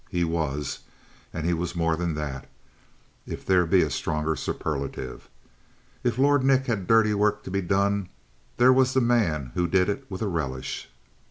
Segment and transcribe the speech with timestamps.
[0.09, 0.79] He was;
[1.31, 2.49] and he was more than that,
[3.27, 5.29] if there be a stronger superlative.
[6.03, 8.09] If Lord Nick had dirty work to be done,
[8.57, 10.89] there was the man who did it with a relish.